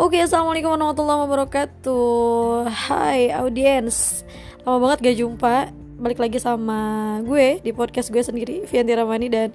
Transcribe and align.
Oke, 0.00 0.16
assalamualaikum 0.16 0.72
warahmatullahi 0.72 1.28
wabarakatuh. 1.28 2.72
Hai 2.72 3.36
audiens, 3.36 4.24
lama 4.64 4.80
banget 4.80 5.12
gak 5.12 5.16
jumpa. 5.20 5.76
Balik 6.00 6.16
lagi 6.24 6.40
sama 6.40 6.80
gue 7.20 7.60
di 7.60 7.68
podcast 7.76 8.08
gue 8.08 8.24
sendiri, 8.24 8.64
Vianti 8.64 8.96
Ramani 8.96 9.28
dan 9.28 9.52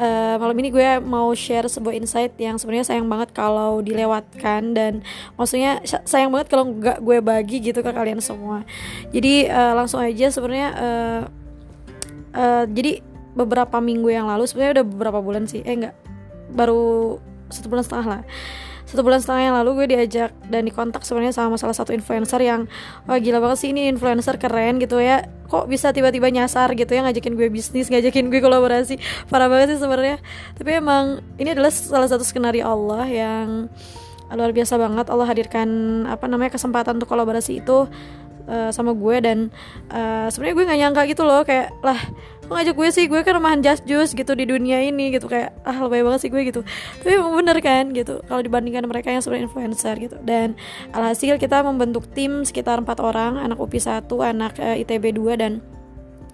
uh, 0.00 0.40
malam 0.40 0.56
ini 0.64 0.72
gue 0.72 0.96
mau 1.04 1.28
share 1.36 1.68
sebuah 1.68 1.92
insight 1.92 2.32
yang 2.40 2.56
sebenarnya 2.56 2.88
sayang 2.88 3.04
banget 3.04 3.36
kalau 3.36 3.84
dilewatkan 3.84 4.72
dan 4.72 5.04
maksudnya 5.36 5.84
sayang 5.84 6.32
banget 6.32 6.48
kalau 6.48 6.72
nggak 6.72 6.96
gue 7.04 7.20
bagi 7.20 7.60
gitu 7.60 7.84
ke 7.84 7.92
kalian 7.92 8.24
semua. 8.24 8.64
Jadi 9.12 9.44
uh, 9.44 9.76
langsung 9.76 10.00
aja 10.00 10.32
sebenarnya 10.32 10.68
uh, 10.72 11.20
uh, 12.32 12.64
jadi 12.64 13.04
beberapa 13.36 13.76
minggu 13.76 14.08
yang 14.08 14.24
lalu 14.24 14.48
sebenarnya 14.48 14.80
udah 14.80 14.86
beberapa 14.88 15.20
bulan 15.20 15.44
sih, 15.44 15.60
eh 15.60 15.76
enggak 15.76 15.92
baru 16.48 17.20
satu 17.52 17.68
bulan 17.68 17.84
setengah 17.84 18.08
lah 18.08 18.24
satu 18.92 19.00
bulan 19.00 19.24
setengah 19.24 19.42
yang 19.48 19.56
lalu 19.56 19.70
gue 19.82 19.86
diajak 19.96 20.36
dan 20.52 20.68
dikontak 20.68 21.00
sebenarnya 21.00 21.32
sama 21.32 21.56
salah 21.56 21.72
satu 21.72 21.96
influencer 21.96 22.44
yang 22.44 22.68
wah 23.08 23.16
gila 23.16 23.40
banget 23.40 23.58
sih 23.64 23.68
ini 23.72 23.88
influencer 23.88 24.36
keren 24.36 24.76
gitu 24.76 25.00
ya. 25.00 25.24
Kok 25.48 25.64
bisa 25.64 25.96
tiba-tiba 25.96 26.28
nyasar 26.28 26.76
gitu 26.76 26.92
ya 26.92 27.08
ngajakin 27.08 27.32
gue 27.32 27.48
bisnis 27.48 27.88
ngajakin 27.88 28.28
gue 28.28 28.44
kolaborasi. 28.44 29.00
Parah 29.32 29.48
banget 29.48 29.76
sih 29.76 29.80
sebenarnya. 29.80 30.20
Tapi 30.60 30.70
emang 30.76 31.24
ini 31.40 31.56
adalah 31.56 31.72
salah 31.72 32.08
satu 32.12 32.20
skenario 32.20 32.68
Allah 32.68 33.08
yang 33.08 33.72
luar 34.28 34.52
biasa 34.52 34.76
banget. 34.76 35.08
Allah 35.08 35.26
hadirkan 35.28 35.68
apa 36.08 36.28
namanya 36.28 36.52
kesempatan 36.52 37.00
untuk 37.00 37.08
kolaborasi 37.08 37.64
itu 37.64 37.88
uh, 38.48 38.70
sama 38.72 38.92
gue 38.92 39.16
dan 39.24 39.38
uh, 39.92 40.28
sebenarnya 40.28 40.54
gue 40.56 40.64
nggak 40.68 40.80
nyangka 40.84 41.02
gitu 41.08 41.22
loh 41.24 41.42
kayak 41.44 41.72
lah 41.80 41.98
ngajak 42.54 42.74
gue 42.76 42.88
sih 42.92 43.04
gue 43.10 43.20
kan 43.24 43.36
remahan 43.36 43.60
just 43.64 43.82
juice 43.84 44.12
gitu 44.12 44.32
di 44.36 44.44
dunia 44.46 44.80
ini 44.84 45.12
gitu 45.12 45.26
kayak 45.26 45.52
ah 45.64 45.76
lebay 45.82 46.04
banget 46.06 46.26
sih 46.26 46.30
gue 46.30 46.42
gitu. 46.48 46.60
Tapi 47.00 47.16
bener 47.18 47.56
kan 47.64 47.90
gitu 47.92 48.20
kalau 48.28 48.40
dibandingkan 48.44 48.84
mereka 48.86 49.10
yang 49.10 49.24
sebenarnya 49.24 49.48
influencer 49.50 49.94
gitu. 49.98 50.16
Dan 50.22 50.54
alhasil 50.92 51.36
kita 51.40 51.64
membentuk 51.64 52.08
tim 52.12 52.44
sekitar 52.44 52.80
empat 52.80 53.00
orang 53.00 53.40
anak 53.40 53.58
UPI 53.58 53.80
satu 53.80 54.22
anak 54.22 54.56
uh, 54.60 54.76
ITB 54.78 55.16
2 55.16 55.40
dan 55.40 55.64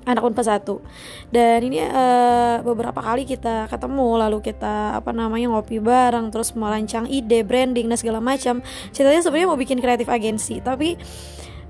anak 0.09 0.25
unpad 0.25 0.45
satu. 0.49 0.81
Dan 1.29 1.69
ini 1.69 1.85
uh, 1.85 2.65
beberapa 2.65 3.05
kali 3.05 3.29
kita 3.29 3.69
ketemu 3.69 4.09
lalu 4.17 4.41
kita 4.41 4.97
apa 4.97 5.13
namanya 5.13 5.53
ngopi 5.53 5.77
bareng 5.85 6.33
terus 6.33 6.57
merancang 6.57 7.05
ide 7.05 7.45
branding 7.45 7.93
dan 7.93 8.01
segala 8.01 8.25
macam. 8.25 8.65
Ceritanya 8.97 9.21
sebenarnya 9.21 9.49
mau 9.53 9.61
bikin 9.61 9.79
kreatif 9.79 10.09
agensi 10.09 10.65
tapi 10.65 10.97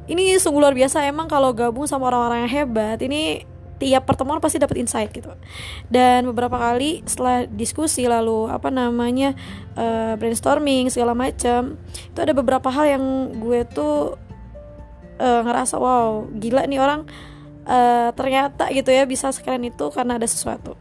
ini 0.09 0.39
sungguh 0.39 0.63
luar 0.63 0.73
biasa. 0.73 1.05
Emang 1.05 1.27
kalau 1.27 1.51
gabung 1.53 1.85
sama 1.91 2.09
orang-orang 2.09 2.47
yang 2.47 2.53
hebat 2.65 3.03
ini 3.03 3.45
tiap 3.79 4.05
pertemuan 4.05 4.43
pasti 4.43 4.59
dapat 4.59 4.83
insight 4.83 5.15
gitu. 5.15 5.31
Dan 5.87 6.27
beberapa 6.29 6.59
kali 6.59 7.07
setelah 7.07 7.47
diskusi 7.47 8.05
lalu 8.11 8.51
apa 8.51 8.69
namanya 8.69 9.33
uh, 9.79 10.19
brainstorming 10.19 10.91
segala 10.91 11.15
macam 11.15 11.79
itu 11.87 12.19
ada 12.19 12.35
beberapa 12.35 12.69
hal 12.69 12.99
yang 12.99 13.05
gue 13.39 13.63
tuh 13.71 14.19
uh, 15.23 15.41
ngerasa 15.47 15.79
wow 15.79 16.27
gila 16.37 16.67
nih 16.67 16.83
orang 16.83 17.07
uh, 17.69 18.11
ternyata 18.17 18.73
gitu 18.73 18.91
ya 18.91 19.05
bisa 19.05 19.31
sekeren 19.31 19.63
itu 19.63 19.87
karena 19.93 20.17
ada 20.17 20.27
sesuatu. 20.27 20.75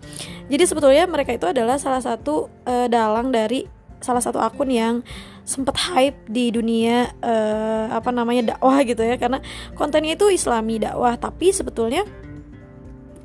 Jadi 0.47 0.63
sebetulnya 0.63 1.03
mereka 1.05 1.35
itu 1.35 1.45
adalah 1.45 1.75
salah 1.77 2.01
satu 2.01 2.47
uh, 2.65 2.87
dalang 2.87 3.29
dari 3.29 3.67
salah 3.97 4.21
satu 4.21 4.37
akun 4.37 4.69
yang 4.69 5.01
sempat 5.41 5.79
hype 5.79 6.27
di 6.29 6.53
dunia 6.53 7.09
uh, 7.23 7.89
apa 7.91 8.09
namanya 8.13 8.55
dakwah 8.55 8.79
gitu 8.87 9.03
ya. 9.03 9.19
Karena 9.19 9.43
kontennya 9.75 10.15
itu 10.15 10.31
islami 10.31 10.79
dakwah 10.79 11.19
tapi 11.19 11.51
sebetulnya 11.51 12.07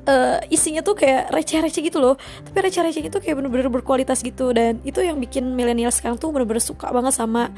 uh, 0.07 0.39
isinya 0.51 0.83
tuh 0.83 0.95
kayak 0.97 1.31
receh-receh 1.31 1.83
gitu 1.83 1.99
loh. 1.99 2.15
Tapi 2.19 2.57
receh-receh 2.69 3.03
itu 3.03 3.17
kayak 3.19 3.35
bener-bener 3.39 3.69
berkualitas 3.71 4.23
gitu. 4.23 4.51
Dan 4.51 4.79
itu 4.83 4.99
yang 5.03 5.19
bikin 5.19 5.55
milenial 5.55 5.91
sekarang 5.91 6.19
tuh 6.19 6.31
bener-bener 6.31 6.63
suka 6.63 6.91
banget 6.91 7.15
sama 7.15 7.51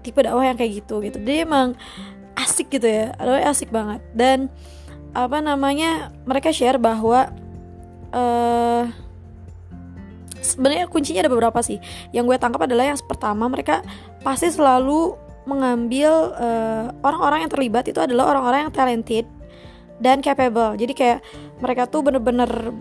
tipe 0.00 0.20
dakwah 0.20 0.44
yang 0.44 0.56
kayak 0.56 0.84
gitu 0.84 1.04
gitu. 1.04 1.20
Dia 1.20 1.44
emang 1.44 1.76
asik 2.36 2.72
gitu 2.72 2.88
ya. 2.88 3.12
Aduh 3.20 3.40
asik 3.40 3.68
banget. 3.72 4.00
Dan 4.16 4.48
apa 5.10 5.42
namanya 5.42 6.14
mereka 6.22 6.54
share 6.54 6.78
bahwa 6.78 7.34
uh, 8.14 8.84
sebenarnya 10.40 10.88
kuncinya 10.88 11.26
ada 11.26 11.32
beberapa 11.32 11.60
sih. 11.60 11.82
Yang 12.14 12.34
gue 12.34 12.36
tangkap 12.40 12.64
adalah 12.64 12.88
yang 12.88 12.98
pertama 13.04 13.50
mereka 13.50 13.84
pasti 14.24 14.48
selalu 14.48 15.16
mengambil 15.48 16.36
orang-orang 16.36 16.92
uh, 16.92 17.06
orang 17.06 17.20
-orang 17.24 17.38
yang 17.42 17.52
terlibat 17.52 17.84
itu 17.88 17.98
adalah 17.98 18.28
orang-orang 18.30 18.68
yang 18.68 18.72
talented 18.76 19.24
dan 20.00 20.24
capable. 20.24 20.74
Jadi 20.80 20.92
kayak 20.96 21.18
mereka 21.60 21.86
tuh 21.86 22.00
bener-bener 22.02 22.72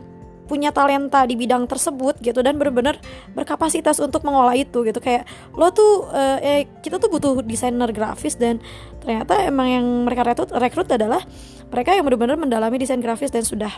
punya 0.50 0.74
talenta 0.74 1.22
di 1.30 1.38
bidang 1.38 1.69
tersebut 1.69 2.18
gitu 2.25 2.41
dan 2.41 2.57
bener-bener 2.57 2.97
berkapasitas 3.38 4.02
untuk 4.02 4.25
mengolah 4.25 4.57
itu 4.57 4.81
gitu. 4.81 4.97
Kayak 4.97 5.29
lo 5.53 5.69
tuh 5.69 6.09
uh, 6.09 6.41
eh 6.41 6.66
kita 6.81 6.97
tuh 6.97 7.13
butuh 7.13 7.46
desainer 7.46 7.94
grafis 7.94 8.34
dan 8.34 8.58
ternyata 8.97 9.46
emang 9.46 9.68
yang 9.69 9.85
mereka 10.09 10.25
rekrut 10.25 10.50
rekrut 10.58 10.90
adalah 10.90 11.22
mereka 11.69 11.94
yang 11.94 12.02
bener-bener 12.09 12.34
mendalami 12.34 12.81
desain 12.81 12.97
grafis 12.97 13.29
dan 13.29 13.46
sudah 13.46 13.69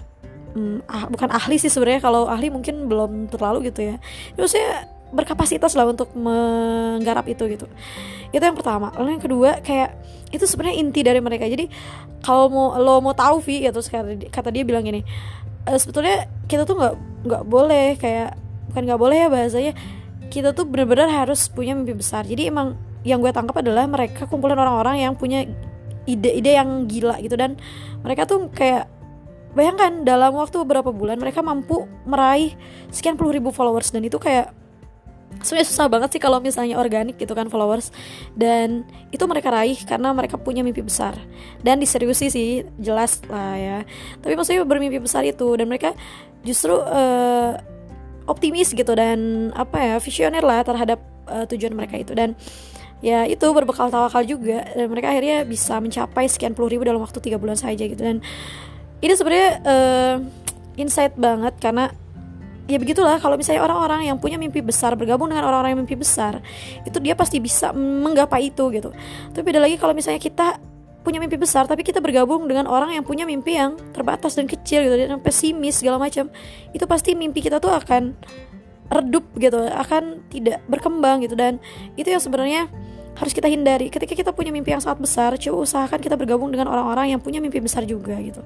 hmm, 0.56 0.88
ah, 0.88 1.12
bukan 1.12 1.28
ahli 1.28 1.59
sih 1.59 1.68
sebenarnya. 1.68 2.00
Kalau 2.00 2.31
ahli 2.31 2.47
mungkin 2.47 2.88
belum 2.88 3.28
terlalu 3.28 3.68
gitu 3.68 3.91
ya. 3.91 3.96
Maksudnya 4.40 4.88
berkapasitas 5.12 5.76
lah 5.76 5.88
untuk 5.88 6.16
menggarap 6.16 7.28
itu 7.28 7.44
gitu. 7.52 7.68
Itu 8.32 8.44
yang 8.44 8.56
pertama. 8.56 8.96
Lalu 8.96 9.20
yang 9.20 9.24
kedua 9.24 9.50
kayak 9.60 9.96
itu 10.32 10.48
sebenarnya 10.48 10.76
inti 10.80 11.04
dari 11.04 11.20
mereka. 11.20 11.46
Jadi 11.46 11.68
kalau 12.24 12.48
mau 12.48 12.68
lo 12.80 13.04
mau 13.04 13.12
tahu 13.12 13.44
Vi 13.44 13.68
ya 13.68 13.76
terus 13.76 13.92
kata, 13.92 14.32
kata 14.32 14.50
dia 14.54 14.64
bilang 14.64 14.86
gini 14.86 15.04
e, 15.68 15.72
sebetulnya 15.78 16.30
kita 16.48 16.64
tuh 16.64 16.78
nggak 16.78 16.96
nggak 17.28 17.44
boleh 17.46 17.98
kayak 17.98 18.38
bukan 18.72 18.82
nggak 18.88 19.02
boleh 19.02 19.18
ya 19.18 19.28
bahasanya 19.28 19.74
kita 20.32 20.56
tuh 20.56 20.64
benar-benar 20.64 21.12
harus 21.12 21.52
punya 21.52 21.76
mimpi 21.76 21.92
besar. 21.92 22.24
Jadi 22.24 22.48
emang 22.48 22.80
yang 23.04 23.20
gue 23.20 23.34
tangkap 23.36 23.60
adalah 23.60 23.84
mereka 23.90 24.30
kumpulan 24.30 24.56
orang-orang 24.56 25.04
yang 25.04 25.14
punya 25.20 25.44
ide-ide 26.08 26.56
yang 26.56 26.88
gila 26.88 27.20
gitu. 27.20 27.36
Dan 27.36 27.60
mereka 28.00 28.24
tuh 28.24 28.48
kayak 28.48 28.88
bayangkan 29.52 30.08
dalam 30.08 30.32
waktu 30.40 30.64
beberapa 30.64 30.96
bulan 30.96 31.20
mereka 31.20 31.44
mampu 31.44 31.84
meraih 32.08 32.56
sekian 32.88 33.20
puluh 33.20 33.36
ribu 33.36 33.52
followers 33.52 33.92
dan 33.92 34.08
itu 34.08 34.16
kayak 34.16 34.56
sebenarnya 35.41 35.69
susah 35.69 35.85
banget 35.91 36.18
sih 36.18 36.22
kalau 36.22 36.40
misalnya 36.40 36.78
organik 36.78 37.18
gitu 37.18 37.34
kan 37.35 37.50
followers. 37.50 37.90
Dan 38.38 38.88
itu 39.12 39.22
mereka 39.25 39.52
raih 39.52 39.78
karena 39.84 40.13
mereka 40.16 40.40
punya 40.40 40.63
mimpi 40.63 40.85
besar. 40.85 41.18
Dan 41.62 41.81
diseriusi 41.81 42.31
sih 42.31 42.66
jelas 42.79 43.19
lah 43.28 43.57
ya. 43.59 43.78
Tapi 44.22 44.34
maksudnya 44.38 44.63
bermimpi 44.63 45.01
besar 45.01 45.28
itu 45.28 45.46
dan 45.57 45.68
mereka 45.68 45.97
justru 46.41 46.74
uh, 46.74 47.57
optimis 48.25 48.72
gitu 48.72 48.94
dan 48.96 49.51
apa 49.57 49.78
ya 49.78 49.96
visioner 49.97 50.46
lah 50.46 50.62
terhadap 50.63 51.01
uh, 51.28 51.46
tujuan 51.50 51.74
mereka 51.75 52.00
itu. 52.00 52.16
Dan 52.16 52.34
ya 53.01 53.25
itu 53.25 53.50
berbekal 53.50 53.90
tawakal 53.90 54.22
juga 54.22 54.62
dan 54.78 54.85
mereka 54.88 55.09
akhirnya 55.09 55.41
bisa 55.41 55.81
mencapai 55.81 56.30
sekian 56.30 56.53
puluh 56.53 56.69
ribu 56.69 56.85
dalam 56.85 57.01
waktu 57.01 57.18
tiga 57.18 57.41
bulan 57.41 57.57
saja 57.57 57.81
gitu. 57.81 57.97
Dan 57.97 58.22
ini 59.01 59.13
sebenarnya 59.18 59.50
uh, 59.66 60.16
insight 60.78 61.18
banget 61.18 61.57
karena 61.57 61.90
ya 62.70 62.78
begitulah 62.78 63.18
kalau 63.18 63.36
misalnya 63.38 63.66
orang-orang 63.66 64.10
yang 64.10 64.18
punya 64.22 64.38
mimpi 64.38 64.62
besar 64.62 64.94
bergabung 64.94 65.30
dengan 65.30 65.50
orang-orang 65.50 65.74
yang 65.78 65.82
mimpi 65.86 65.98
besar 65.98 66.40
itu 66.86 66.98
dia 67.02 67.18
pasti 67.18 67.42
bisa 67.42 67.74
menggapai 67.74 68.54
itu 68.54 68.70
gitu. 68.74 68.90
Tapi 69.34 69.44
beda 69.44 69.60
lagi 69.62 69.76
kalau 69.82 69.98
misalnya 69.98 70.22
kita 70.22 70.62
punya 71.02 71.18
mimpi 71.18 71.34
besar 71.38 71.66
tapi 71.66 71.82
kita 71.82 71.98
bergabung 71.98 72.46
dengan 72.46 72.70
orang 72.70 72.94
yang 72.94 73.02
punya 73.02 73.26
mimpi 73.26 73.58
yang 73.58 73.74
terbatas 73.90 74.38
dan 74.38 74.46
kecil 74.46 74.86
gitu 74.86 74.96
dan 75.02 75.18
pesimis 75.18 75.82
segala 75.82 75.98
macam 75.98 76.30
itu 76.78 76.86
pasti 76.86 77.18
mimpi 77.18 77.42
kita 77.42 77.58
tuh 77.58 77.74
akan 77.74 78.14
redup 78.92 79.26
gitu 79.40 79.66
akan 79.72 80.22
tidak 80.30 80.62
berkembang 80.68 81.24
gitu. 81.26 81.34
Dan 81.34 81.58
itu 81.98 82.12
yang 82.12 82.22
sebenarnya 82.22 82.70
harus 83.18 83.34
kita 83.36 83.48
hindari. 83.48 83.88
Ketika 83.92 84.14
kita 84.16 84.32
punya 84.32 84.54
mimpi 84.54 84.72
yang 84.72 84.84
sangat 84.84 85.04
besar 85.04 85.30
coba 85.36 85.58
usahakan 85.64 86.00
kita 86.00 86.16
bergabung 86.20 86.52
dengan 86.52 86.70
orang-orang 86.72 87.16
yang 87.16 87.20
punya 87.24 87.42
mimpi 87.42 87.60
besar 87.64 87.88
juga 87.88 88.16
gitu. 88.20 88.44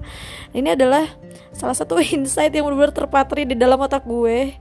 Ini 0.54 0.78
adalah 0.78 1.06
salah 1.56 1.74
satu 1.74 1.98
insight 2.16 2.52
yang 2.52 2.68
benar-benar 2.68 2.92
terpatri 2.92 3.48
di 3.48 3.56
dalam 3.56 3.80
otak 3.80 4.04
gue. 4.04 4.54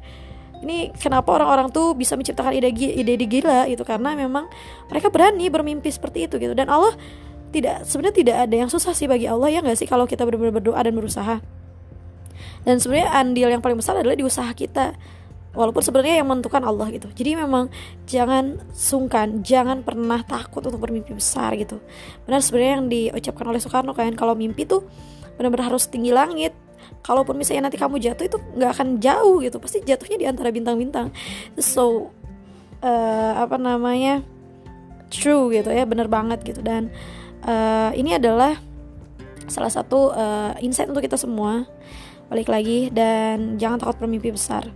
Ini 0.65 0.97
kenapa 0.97 1.37
orang-orang 1.37 1.69
tuh 1.69 1.93
bisa 1.93 2.17
menciptakan 2.17 2.57
ide 2.57 2.73
ide 2.73 3.27
gila 3.29 3.69
itu 3.69 3.85
karena 3.85 4.17
memang 4.17 4.49
mereka 4.89 5.13
berani 5.13 5.53
bermimpi 5.53 5.93
seperti 5.93 6.25
itu 6.31 6.41
gitu. 6.41 6.57
Dan 6.57 6.73
Allah 6.73 6.97
tidak 7.53 7.85
sebenarnya 7.85 8.17
tidak 8.17 8.37
ada 8.49 8.55
yang 8.65 8.71
susah 8.73 8.97
sih 8.97 9.05
bagi 9.05 9.29
Allah 9.29 9.53
ya 9.53 9.61
nggak 9.61 9.77
sih 9.77 9.85
kalau 9.85 10.09
kita 10.09 10.25
benar-benar 10.25 10.57
berdoa 10.57 10.81
dan 10.81 10.95
berusaha. 10.97 11.37
Dan 12.65 12.81
sebenarnya 12.81 13.13
andil 13.13 13.49
yang 13.53 13.61
paling 13.61 13.77
besar 13.77 14.01
adalah 14.01 14.17
di 14.17 14.25
usaha 14.25 14.49
kita 14.57 14.97
walaupun 15.53 15.85
sebenarnya 15.85 16.25
yang 16.25 16.29
menentukan 16.33 16.65
Allah 16.65 16.89
gitu. 16.97 17.13
Jadi 17.13 17.39
memang 17.39 17.69
jangan 18.09 18.59
sungkan 18.73 19.45
jangan 19.45 19.85
pernah 19.85 20.25
takut 20.25 20.65
untuk 20.65 20.81
bermimpi 20.81 21.13
besar 21.13 21.55
gitu. 21.61 21.79
Benar 22.25 22.41
sebenarnya 22.41 22.73
yang 22.81 22.87
diucapkan 22.89 23.47
oleh 23.53 23.61
Soekarno 23.61 23.93
kan 23.93 24.17
kalau 24.17 24.33
mimpi 24.33 24.65
tuh 24.65 24.89
benar-benar 25.37 25.75
harus 25.75 25.87
tinggi 25.87 26.11
langit 26.11 26.57
kalaupun 27.05 27.37
misalnya 27.37 27.69
nanti 27.69 27.79
kamu 27.79 28.01
jatuh 28.01 28.25
itu 28.25 28.39
nggak 28.57 28.71
akan 28.75 28.89
jauh 28.99 29.41
gitu. 29.45 29.57
Pasti 29.61 29.85
jatuhnya 29.85 30.17
di 30.21 30.27
antara 30.27 30.49
bintang-bintang. 30.51 31.13
So 31.61 32.11
uh, 32.85 33.33
apa 33.39 33.57
namanya? 33.61 34.25
True 35.13 35.53
gitu 35.55 35.71
ya 35.71 35.87
bener 35.87 36.11
banget 36.11 36.43
gitu. 36.43 36.65
Dan 36.65 36.91
uh, 37.47 37.95
ini 37.95 38.19
adalah 38.19 38.59
salah 39.47 39.71
satu 39.71 40.11
uh, 40.11 40.57
insight 40.65 40.89
untuk 40.91 41.05
kita 41.05 41.21
semua. 41.21 41.69
Balik 42.33 42.49
lagi 42.49 42.89
dan 42.89 43.61
jangan 43.61 43.79
takut 43.85 44.01
bermimpi 44.01 44.33
besar. 44.33 44.67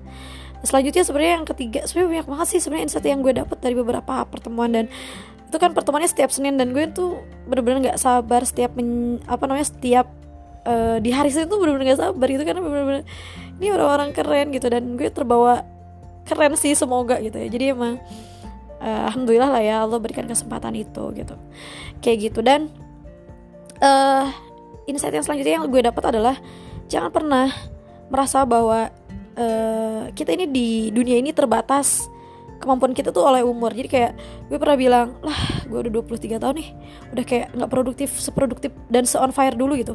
Selanjutnya 0.62 1.06
sebenarnya 1.06 1.32
yang 1.38 1.46
ketiga 1.46 1.80
sebenarnya 1.86 2.10
banyak 2.18 2.28
banget 2.28 2.46
sih 2.50 2.60
sebenarnya 2.60 2.84
insight 2.90 3.06
yang 3.06 3.22
gue 3.22 3.34
dapet 3.34 3.58
dari 3.62 3.74
beberapa 3.78 4.26
pertemuan. 4.26 4.70
Dan 4.74 4.86
itu 5.48 5.56
kan 5.56 5.72
pertemuannya 5.72 6.10
setiap 6.12 6.28
Senin 6.28 6.60
dan 6.60 6.76
gue 6.76 6.84
tuh 6.92 7.24
bener-bener 7.48 7.88
nggak 7.88 7.98
sabar 7.98 8.44
setiap 8.44 8.76
men, 8.76 9.16
apa 9.24 9.48
namanya 9.48 9.72
setiap 9.72 10.06
uh, 10.68 10.96
di 11.00 11.10
hari 11.10 11.32
Senin 11.32 11.48
tuh 11.48 11.58
bener-bener 11.58 11.96
gak 11.96 12.04
sabar 12.04 12.28
gitu 12.28 12.44
kan 12.44 12.60
bener-bener 12.60 13.08
ini 13.58 13.66
orang-orang 13.72 14.12
keren 14.12 14.52
gitu 14.52 14.68
dan 14.68 14.94
gue 14.94 15.08
terbawa 15.10 15.64
keren 16.28 16.54
sih 16.54 16.76
semoga 16.76 17.16
gitu 17.18 17.40
ya. 17.40 17.48
Jadi 17.48 17.64
emang 17.72 17.96
uh, 18.78 19.00
alhamdulillah 19.08 19.50
lah 19.50 19.62
ya 19.64 19.76
Allah 19.82 19.98
berikan 19.98 20.28
kesempatan 20.28 20.76
itu 20.76 21.04
gitu. 21.16 21.34
Kayak 22.04 22.16
gitu 22.30 22.40
dan 22.44 22.70
uh, 23.82 24.30
insight 24.86 25.16
yang 25.16 25.24
selanjutnya 25.24 25.54
yang 25.58 25.66
gue 25.66 25.82
dapat 25.82 26.04
adalah 26.14 26.36
jangan 26.86 27.10
pernah 27.10 27.48
merasa 28.08 28.44
bahwa 28.46 28.92
uh, 29.34 30.02
kita 30.14 30.36
ini 30.38 30.46
di 30.46 30.68
dunia 30.94 31.18
ini 31.18 31.34
terbatas 31.34 32.06
kemampuan 32.62 32.94
kita 32.94 33.10
tuh 33.10 33.26
oleh 33.26 33.42
umur. 33.42 33.74
Jadi 33.74 33.88
kayak 33.90 34.12
gue 34.46 34.58
pernah 34.60 34.78
bilang 34.78 35.08
lah 35.24 35.57
gue 35.68 35.78
udah 35.86 35.92
23 35.92 36.40
tahun 36.40 36.54
nih 36.58 36.68
udah 37.12 37.24
kayak 37.24 37.46
nggak 37.54 37.70
produktif 37.70 38.10
seproduktif 38.16 38.70
dan 38.88 39.04
se 39.04 39.20
on 39.20 39.30
fire 39.30 39.54
dulu 39.54 39.76
gitu. 39.76 39.94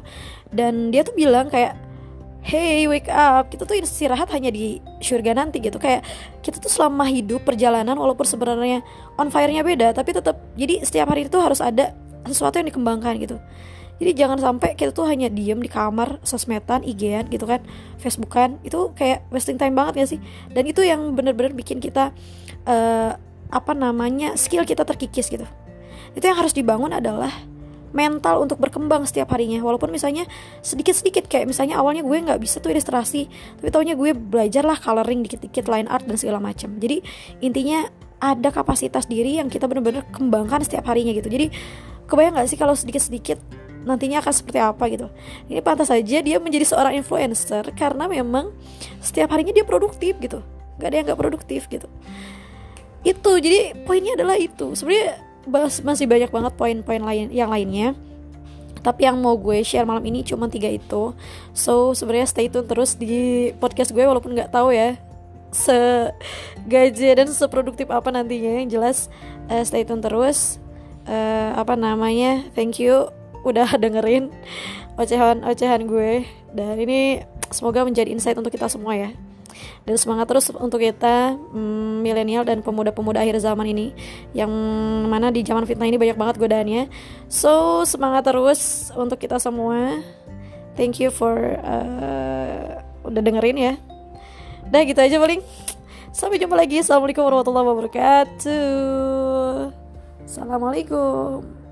Dan 0.53 0.93
dia 0.93 1.01
tuh 1.01 1.17
bilang 1.17 1.49
kayak 1.49 1.75
hey 2.45 2.85
wake 2.85 3.09
up. 3.09 3.49
Kita 3.49 3.65
tuh 3.65 3.79
istirahat 3.79 4.29
hanya 4.31 4.53
di 4.53 4.77
surga 5.01 5.33
nanti 5.33 5.57
gitu. 5.59 5.81
Kayak 5.81 6.05
kita 6.45 6.61
tuh 6.61 6.69
selama 6.69 7.09
hidup 7.09 7.41
perjalanan 7.43 7.97
walaupun 7.97 8.23
sebenarnya 8.27 8.85
on 9.17 9.33
fire-nya 9.33 9.65
beda 9.65 9.97
tapi 9.97 10.13
tetap 10.13 10.37
jadi 10.53 10.85
setiap 10.85 11.09
hari 11.09 11.25
itu 11.25 11.39
harus 11.41 11.59
ada 11.59 11.95
sesuatu 12.29 12.61
yang 12.61 12.69
dikembangkan 12.69 13.17
gitu. 13.19 13.37
Jadi 14.01 14.19
jangan 14.19 14.41
sampai 14.41 14.73
kita 14.73 14.91
tuh 14.91 15.05
hanya 15.07 15.29
diem 15.29 15.61
di 15.61 15.69
kamar 15.69 16.19
sosmedan 16.25 16.81
IG-an 16.83 17.29
gitu 17.29 17.45
kan 17.45 17.61
Facebookan 18.01 18.57
itu 18.65 18.91
kayak 18.97 19.23
wasting 19.29 19.55
time 19.55 19.77
banget 19.77 20.03
gak 20.03 20.09
sih? 20.17 20.19
Dan 20.51 20.67
itu 20.67 20.81
yang 20.83 21.13
bener-bener 21.13 21.53
bikin 21.53 21.77
kita 21.77 22.11
uh, 22.67 23.11
apa 23.53 23.71
namanya 23.77 24.33
skill 24.33 24.65
kita 24.65 24.81
terkikis 24.81 25.29
gitu 25.29 25.45
itu 26.11 26.23
yang 26.23 26.37
harus 26.37 26.51
dibangun 26.51 26.91
adalah 26.91 27.31
mental 27.93 28.43
untuk 28.43 28.57
berkembang 28.59 29.05
setiap 29.05 29.31
harinya. 29.31 29.61
Walaupun 29.61 29.93
misalnya 29.93 30.25
sedikit-sedikit 30.65 31.29
kayak 31.29 31.47
misalnya 31.47 31.79
awalnya 31.79 32.01
gue 32.01 32.17
nggak 32.17 32.41
bisa 32.41 32.59
tuh 32.59 32.73
ilustrasi 32.73 33.29
tapi 33.61 33.69
taunya 33.69 33.93
gue 33.93 34.11
belajar 34.17 34.65
lah 34.65 34.75
coloring 34.75 35.21
dikit-dikit 35.23 35.69
line 35.69 35.87
art 35.87 36.03
dan 36.03 36.17
segala 36.17 36.41
macam. 36.41 36.75
Jadi 36.81 37.05
intinya 37.39 37.87
ada 38.19 38.49
kapasitas 38.49 39.05
diri 39.05 39.37
yang 39.39 39.47
kita 39.47 39.69
bener-bener 39.69 40.03
kembangkan 40.09 40.65
setiap 40.65 40.89
harinya 40.89 41.13
gitu. 41.13 41.29
Jadi 41.29 41.53
kebayang 42.09 42.35
nggak 42.35 42.49
sih 42.49 42.57
kalau 42.59 42.73
sedikit-sedikit 42.73 43.39
nantinya 43.83 44.23
akan 44.23 44.33
seperti 44.33 44.59
apa 44.63 44.83
gitu? 44.89 45.07
Ini 45.51 45.59
pantas 45.59 45.91
saja 45.91 46.17
dia 46.23 46.37
menjadi 46.39 46.65
seorang 46.65 46.97
influencer 46.97 47.67
karena 47.77 48.09
memang 48.09 48.55
setiap 49.03 49.31
harinya 49.35 49.53
dia 49.53 49.67
produktif 49.67 50.17
gitu. 50.23 50.41
Nggak 50.79 50.87
ada 50.87 50.95
yang 50.95 51.05
nggak 51.11 51.19
produktif 51.19 51.67
gitu. 51.69 51.87
Itu 53.03 53.37
jadi 53.43 53.75
poinnya 53.83 54.15
adalah 54.15 54.39
itu. 54.39 54.71
Sebenarnya 54.71 55.19
masih 55.83 56.05
banyak 56.07 56.31
banget 56.31 56.53
poin-poin 56.55 57.01
lain 57.03 57.27
yang 57.31 57.51
lainnya. 57.51 57.97
Tapi 58.83 59.07
yang 59.07 59.15
mau 59.19 59.39
gue 59.39 59.63
share 59.63 59.87
malam 59.87 60.03
ini 60.03 60.27
cuma 60.27 60.51
tiga 60.51 60.67
itu. 60.67 61.15
So 61.55 61.95
sebenarnya 61.95 62.27
stay 62.27 62.47
tune 62.51 62.67
terus 62.67 62.99
di 62.99 63.51
podcast 63.59 63.95
gue 63.95 64.03
walaupun 64.03 64.35
nggak 64.35 64.51
tahu 64.51 64.75
ya 64.75 64.99
se 65.53 66.09
gaji 66.65 67.13
dan 67.13 67.29
seproduktif 67.29 67.85
apa 67.93 68.09
nantinya 68.09 68.65
yang 68.65 68.67
jelas 68.67 69.07
uh, 69.47 69.63
stay 69.63 69.87
tune 69.87 70.03
terus. 70.03 70.59
Uh, 71.03 71.51
apa 71.59 71.75
namanya 71.75 72.47
thank 72.55 72.79
you 72.79 73.11
udah 73.43 73.67
dengerin 73.83 74.31
ocehan-ocehan 74.99 75.87
gue. 75.87 76.27
Dan 76.51 76.75
ini 76.77 77.23
semoga 77.49 77.87
menjadi 77.87 78.11
insight 78.11 78.35
untuk 78.35 78.51
kita 78.51 78.67
semua 78.67 78.99
ya 78.99 79.11
dan 79.83 79.95
semangat 79.99 80.29
terus 80.29 80.49
untuk 80.53 80.81
kita 80.81 81.35
mm, 81.35 82.03
milenial 82.03 82.43
dan 82.43 82.61
pemuda-pemuda 82.61 83.23
akhir 83.23 83.39
zaman 83.41 83.69
ini. 83.69 83.95
Yang 84.35 84.51
mana 85.07 85.29
di 85.29 85.41
zaman 85.41 85.63
fitnah 85.63 85.87
ini 85.87 85.97
banyak 85.97 86.17
banget 86.17 86.35
godaannya. 86.37 86.89
So 87.31 87.83
semangat 87.87 88.27
terus 88.27 88.91
untuk 88.93 89.19
kita 89.19 89.39
semua. 89.39 90.03
Thank 90.73 90.99
you 90.99 91.13
for 91.13 91.37
uh, 91.61 92.81
udah 93.05 93.21
dengerin 93.21 93.57
ya. 93.57 93.73
Udah 94.69 94.81
gitu 94.83 94.99
aja 94.99 95.17
paling. 95.21 95.41
Sampai 96.13 96.37
jumpa 96.37 96.53
lagi. 96.53 96.81
Assalamualaikum 96.81 97.25
warahmatullahi 97.25 97.67
wabarakatuh. 97.73 99.73
Assalamualaikum 100.23 101.62